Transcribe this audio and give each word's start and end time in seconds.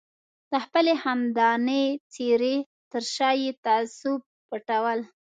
د 0.51 0.53
خپلې 0.65 0.93
خندانې 1.01 1.83
څېرې 2.13 2.55
تر 2.91 3.03
شا 3.15 3.29
یې 3.41 3.51
تعصب 3.65 4.19
پټول. 4.49 4.99